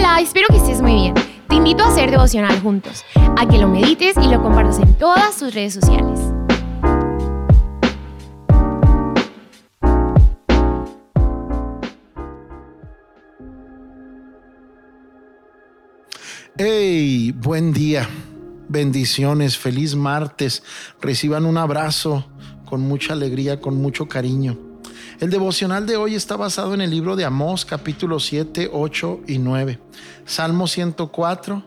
[0.00, 1.14] Hola, espero que estés muy bien.
[1.46, 3.04] Te invito a hacer devocional juntos,
[3.36, 6.18] a que lo medites y lo compartas en todas tus redes sociales.
[16.56, 18.08] Hey, buen día,
[18.70, 20.62] bendiciones, feliz martes.
[21.02, 22.24] Reciban un abrazo
[22.64, 24.69] con mucha alegría, con mucho cariño.
[25.20, 29.36] El devocional de hoy está basado en el libro de Amós, capítulo 7, 8 y
[29.36, 29.78] 9,
[30.24, 31.62] Salmo 104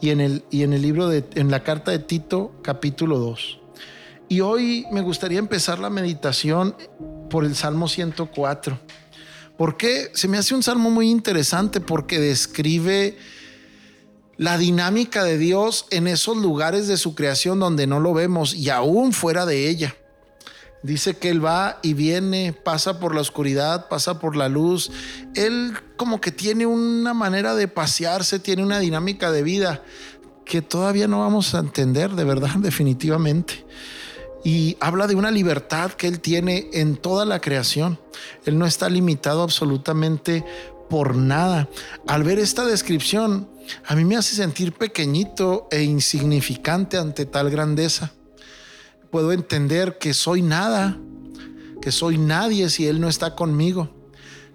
[0.00, 3.60] y en el, y en el libro de en la carta de Tito, capítulo 2.
[4.28, 6.74] Y hoy me gustaría empezar la meditación
[7.30, 8.80] por el Salmo 104.
[9.56, 13.16] porque Se me hace un salmo muy interesante porque describe
[14.36, 18.70] la dinámica de Dios en esos lugares de su creación donde no lo vemos y
[18.70, 19.94] aún fuera de ella.
[20.82, 24.90] Dice que Él va y viene, pasa por la oscuridad, pasa por la luz.
[25.34, 29.82] Él como que tiene una manera de pasearse, tiene una dinámica de vida
[30.44, 33.66] que todavía no vamos a entender de verdad, definitivamente.
[34.44, 37.98] Y habla de una libertad que Él tiene en toda la creación.
[38.44, 40.44] Él no está limitado absolutamente
[40.88, 41.68] por nada.
[42.06, 43.48] Al ver esta descripción,
[43.84, 48.12] a mí me hace sentir pequeñito e insignificante ante tal grandeza
[49.10, 50.98] puedo entender que soy nada,
[51.80, 53.90] que soy nadie si Él no está conmigo,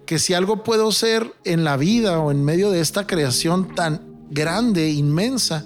[0.06, 4.02] que si algo puedo ser en la vida o en medio de esta creación tan
[4.30, 5.66] grande, inmensa,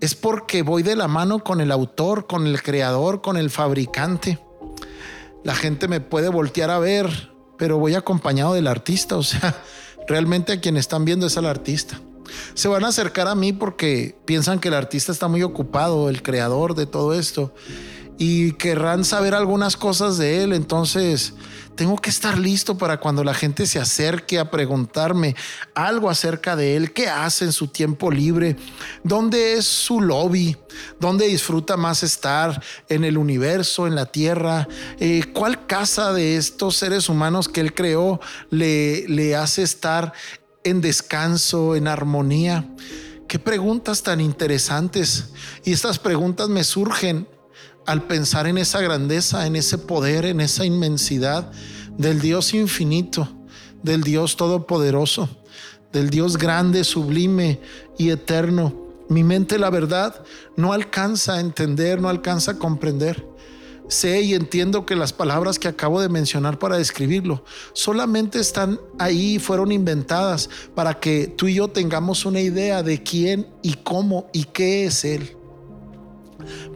[0.00, 4.38] es porque voy de la mano con el autor, con el creador, con el fabricante.
[5.44, 9.62] La gente me puede voltear a ver, pero voy acompañado del artista, o sea,
[10.08, 12.00] realmente a quien están viendo es al artista.
[12.54, 16.22] Se van a acercar a mí porque piensan que el artista está muy ocupado, el
[16.22, 17.54] creador de todo esto
[18.18, 20.52] y querrán saber algunas cosas de él.
[20.52, 21.34] Entonces,
[21.76, 25.36] tengo que estar listo para cuando la gente se acerque a preguntarme
[25.74, 28.56] algo acerca de él, qué hace en su tiempo libre,
[29.04, 30.56] dónde es su lobby,
[30.98, 34.66] dónde disfruta más estar en el universo, en la tierra,
[34.98, 40.12] eh, cuál casa de estos seres humanos que él creó le, le hace estar
[40.64, 42.68] en descanso, en armonía.
[43.28, 45.26] Qué preguntas tan interesantes.
[45.64, 47.28] Y estas preguntas me surgen
[47.88, 51.50] al pensar en esa grandeza, en ese poder, en esa inmensidad
[51.96, 53.30] del Dios infinito,
[53.82, 55.30] del Dios todopoderoso,
[55.90, 57.62] del Dios grande, sublime
[57.96, 58.74] y eterno.
[59.08, 60.22] Mi mente, la verdad,
[60.54, 63.26] no alcanza a entender, no alcanza a comprender.
[63.88, 69.38] Sé y entiendo que las palabras que acabo de mencionar para describirlo solamente están ahí,
[69.38, 74.44] fueron inventadas para que tú y yo tengamos una idea de quién y cómo y
[74.44, 75.37] qué es Él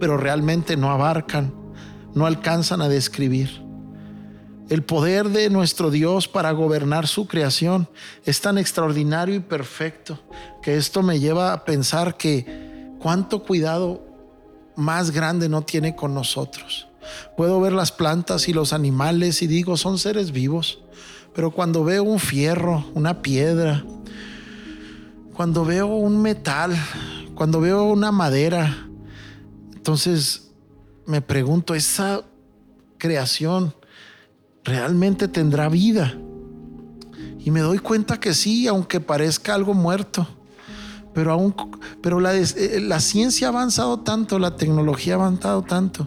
[0.00, 1.54] pero realmente no abarcan,
[2.14, 3.62] no alcanzan a describir.
[4.68, 7.88] El poder de nuestro Dios para gobernar su creación
[8.24, 10.18] es tan extraordinario y perfecto
[10.62, 14.02] que esto me lleva a pensar que cuánto cuidado
[14.76, 16.88] más grande no tiene con nosotros.
[17.36, 20.78] Puedo ver las plantas y los animales y digo, son seres vivos,
[21.34, 23.84] pero cuando veo un fierro, una piedra,
[25.34, 26.76] cuando veo un metal,
[27.34, 28.88] cuando veo una madera,
[29.82, 30.52] entonces
[31.06, 32.22] me pregunto, ¿esa
[32.98, 33.74] creación
[34.62, 36.16] realmente tendrá vida?
[37.40, 40.24] Y me doy cuenta que sí, aunque parezca algo muerto.
[41.12, 41.52] Pero, aún,
[42.00, 46.06] pero la, eh, la ciencia ha avanzado tanto, la tecnología ha avanzado tanto,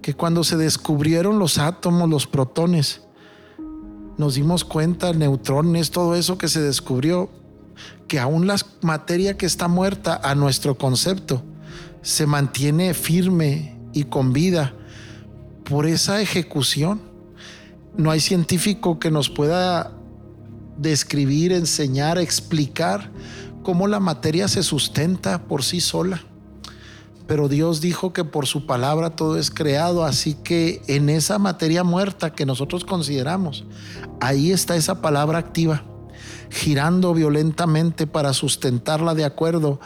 [0.00, 3.00] que cuando se descubrieron los átomos, los protones,
[4.16, 7.30] nos dimos cuenta, neutrones, todo eso que se descubrió,
[8.06, 11.42] que aún la materia que está muerta a nuestro concepto
[12.06, 14.72] se mantiene firme y con vida
[15.64, 17.00] por esa ejecución.
[17.96, 19.92] No hay científico que nos pueda
[20.78, 23.10] describir, enseñar, explicar
[23.64, 26.22] cómo la materia se sustenta por sí sola.
[27.26, 31.82] Pero Dios dijo que por su palabra todo es creado, así que en esa materia
[31.82, 33.64] muerta que nosotros consideramos,
[34.20, 35.82] ahí está esa palabra activa,
[36.50, 39.80] girando violentamente para sustentarla de acuerdo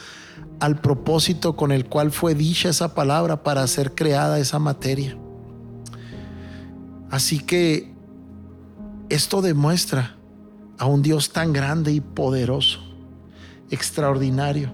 [0.60, 5.16] al propósito con el cual fue dicha esa palabra para ser creada esa materia.
[7.10, 7.92] Así que
[9.08, 10.16] esto demuestra
[10.78, 12.80] a un Dios tan grande y poderoso,
[13.70, 14.72] extraordinario,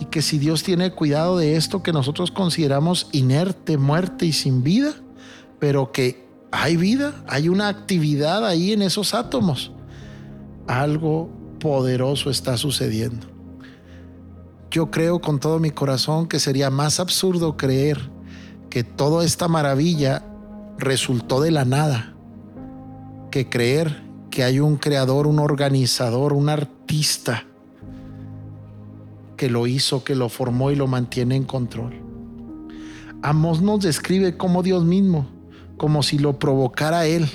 [0.00, 4.62] y que si Dios tiene cuidado de esto que nosotros consideramos inerte, muerte y sin
[4.62, 4.94] vida,
[5.58, 9.72] pero que hay vida, hay una actividad ahí en esos átomos,
[10.66, 13.35] algo poderoso está sucediendo.
[14.76, 18.10] Yo creo con todo mi corazón que sería más absurdo creer
[18.68, 20.22] que toda esta maravilla
[20.76, 22.14] resultó de la nada
[23.30, 27.46] que creer que hay un creador, un organizador, un artista
[29.38, 31.94] que lo hizo, que lo formó y lo mantiene en control.
[33.22, 35.26] Amos nos describe como Dios mismo,
[35.78, 37.26] como si lo provocara Él.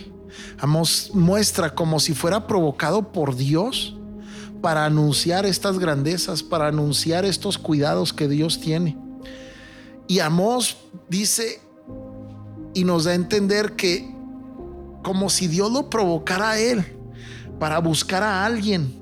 [0.59, 3.97] Amos muestra como si fuera provocado por Dios
[4.61, 8.97] para anunciar estas grandezas, para anunciar estos cuidados que Dios tiene.
[10.07, 10.77] Y Amos
[11.09, 11.61] dice
[12.73, 14.13] y nos da a entender que
[15.03, 16.85] como si Dios lo provocara a Él
[17.59, 19.00] para buscar a alguien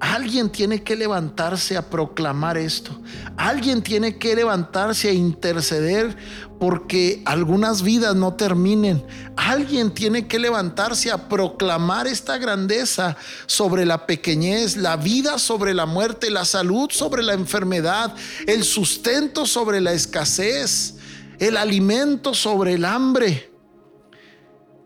[0.00, 2.98] Alguien tiene que levantarse a proclamar esto.
[3.36, 6.16] Alguien tiene que levantarse a interceder
[6.58, 9.04] porque algunas vidas no terminen.
[9.36, 15.84] Alguien tiene que levantarse a proclamar esta grandeza sobre la pequeñez, la vida sobre la
[15.84, 18.14] muerte, la salud sobre la enfermedad,
[18.46, 20.94] el sustento sobre la escasez,
[21.38, 23.52] el alimento sobre el hambre.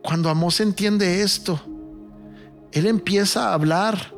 [0.03, 1.61] Cuando Amós entiende esto,
[2.73, 4.14] él empieza a hablar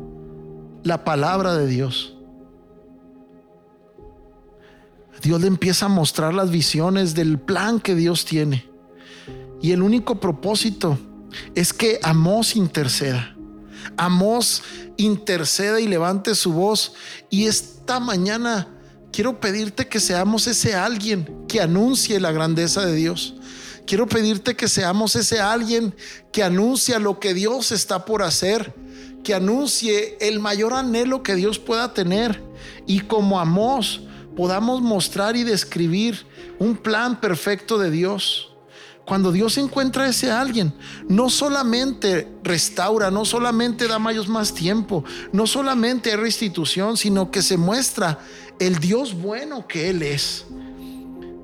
[0.87, 2.15] la palabra de Dios.
[5.21, 8.71] Dios le empieza a mostrar las visiones del plan que Dios tiene.
[9.61, 10.97] Y el único propósito
[11.57, 13.37] es que Amós interceda.
[13.97, 14.63] Amós
[14.97, 16.93] interceda y levante su voz.
[17.31, 18.69] Y esta mañana
[19.11, 23.35] quiero pedirte que seamos ese alguien que anuncie la grandeza de Dios.
[23.89, 25.97] Quiero pedirte que seamos ese alguien
[26.33, 28.86] que anuncia lo que Dios está por hacer
[29.27, 32.41] que anuncie el mayor anhelo que Dios pueda tener
[32.87, 34.03] y como Amós
[34.37, 36.25] podamos mostrar y describir
[36.61, 38.55] un plan perfecto de Dios.
[39.05, 40.73] Cuando Dios encuentra a ese alguien,
[41.09, 45.03] no solamente restaura, no solamente da mayos más tiempo,
[45.33, 48.21] no solamente hay restitución, sino que se muestra
[48.61, 50.47] el Dios bueno que Él es.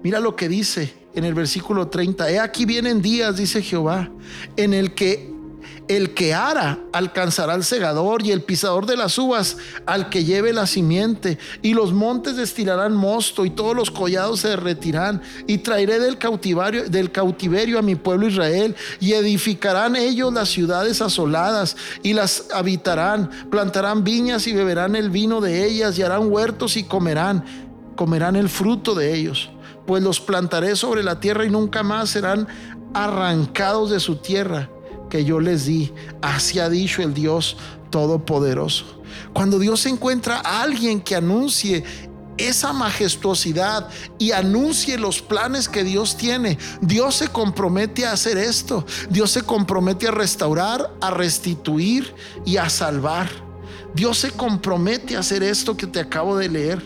[0.04, 2.30] Mira lo que dice en el versículo 30.
[2.30, 4.08] He aquí vienen días, dice Jehová,
[4.56, 5.31] en el que
[5.96, 9.56] el que ara alcanzará al segador y el pisador de las uvas
[9.86, 11.38] al que lleve la simiente.
[11.60, 15.22] Y los montes destilarán mosto y todos los collados se derretirán.
[15.46, 16.18] Y traeré del
[16.88, 23.30] del cautiverio a mi pueblo Israel y edificarán ellos las ciudades asoladas y las habitarán.
[23.50, 27.44] Plantarán viñas y beberán el vino de ellas y harán huertos y comerán.
[27.96, 29.50] Comerán el fruto de ellos.
[29.86, 32.46] Pues los plantaré sobre la tierra y nunca más serán
[32.94, 34.68] arrancados de su tierra
[35.12, 35.92] que yo les di.
[36.22, 37.58] Así ha dicho el Dios
[37.90, 39.02] Todopoderoso.
[39.34, 41.84] Cuando Dios encuentra a alguien que anuncie
[42.38, 46.56] esa majestuosidad y anuncie los planes que Dios tiene.
[46.80, 48.86] Dios se compromete a hacer esto.
[49.10, 52.14] Dios se compromete a restaurar, a restituir
[52.46, 53.28] y a salvar.
[53.94, 56.82] Dios se compromete a hacer esto que te acabo de leer.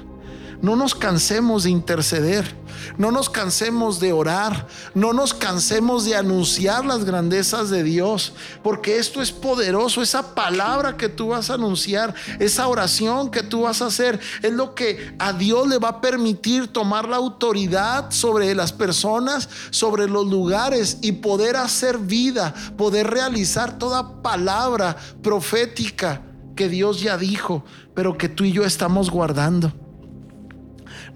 [0.62, 2.67] No nos cansemos de interceder.
[2.99, 8.32] No nos cansemos de orar, no nos cansemos de anunciar las grandezas de Dios,
[8.62, 13.62] porque esto es poderoso, esa palabra que tú vas a anunciar, esa oración que tú
[13.62, 18.11] vas a hacer, es lo que a Dios le va a permitir tomar la autoridad
[18.11, 26.23] sobre las personas, sobre los lugares y poder hacer vida, poder realizar toda palabra profética
[26.55, 27.64] que Dios ya dijo,
[27.94, 29.85] pero que tú y yo estamos guardando.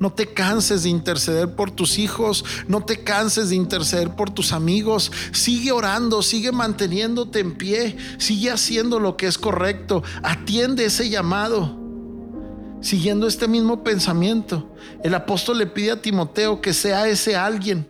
[0.00, 4.54] No te canses de interceder por tus hijos, no te canses de interceder por tus
[4.54, 5.12] amigos.
[5.30, 10.02] Sigue orando, sigue manteniéndote en pie, sigue haciendo lo que es correcto.
[10.22, 11.78] Atiende ese llamado.
[12.80, 17.86] Siguiendo este mismo pensamiento, el apóstol le pide a Timoteo que sea ese alguien,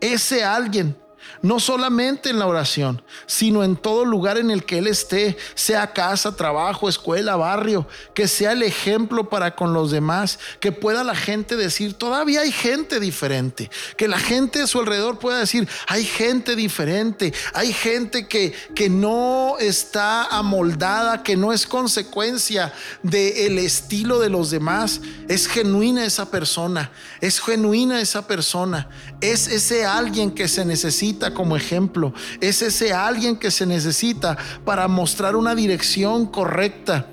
[0.00, 0.96] ese alguien
[1.40, 5.92] no solamente en la oración, sino en todo lugar en el que Él esté, sea
[5.92, 11.14] casa, trabajo, escuela, barrio, que sea el ejemplo para con los demás, que pueda la
[11.14, 16.04] gente decir, todavía hay gente diferente, que la gente de su alrededor pueda decir, hay
[16.04, 22.72] gente diferente, hay gente que, que no está amoldada, que no es consecuencia
[23.02, 28.88] del estilo de los demás, es genuina esa persona, es genuina esa persona,
[29.20, 32.12] es ese alguien que se necesita como ejemplo.
[32.40, 37.06] Es ese alguien que se necesita para mostrar una dirección correcta.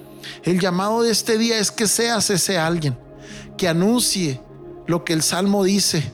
[0.44, 2.98] El llamado de este día es que seas ese alguien,
[3.58, 4.42] que anuncie
[4.88, 6.12] lo que el Salmo dice,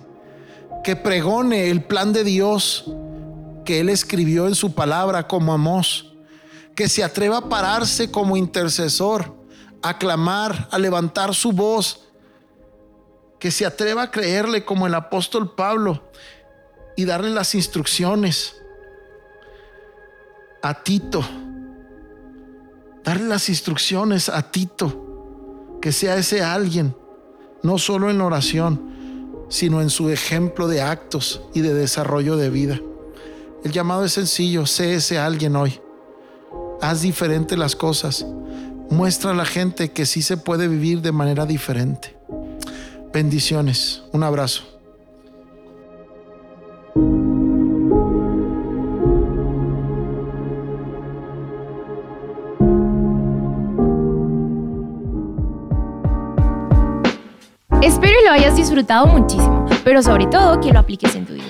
[0.84, 2.86] que pregone el plan de Dios
[3.66, 6.14] que Él escribió en su palabra como Amós,
[6.76, 9.36] que se atreva a pararse como intercesor,
[9.82, 12.02] a clamar, a levantar su voz,
[13.40, 16.04] que se atreva a creerle como el apóstol Pablo
[16.96, 18.56] y darle las instrucciones
[20.62, 21.24] a Tito.
[23.04, 25.78] Darle las instrucciones a Tito.
[25.82, 26.96] Que sea ese alguien,
[27.62, 32.80] no solo en oración, sino en su ejemplo de actos y de desarrollo de vida.
[33.64, 35.80] El llamado es sencillo, sé ese alguien hoy.
[36.82, 38.26] Haz diferente las cosas,
[38.90, 42.16] muestra a la gente que sí se puede vivir de manera diferente.
[43.14, 44.04] Bendiciones.
[44.12, 44.75] Un abrazo.
[57.86, 61.46] Espero y lo hayas disfrutado muchísimo, pero sobre todo que lo apliques en tu vida.